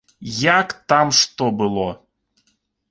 Як 0.59 0.69
там 0.93 1.07
што 1.21 1.51
было. 1.61 1.87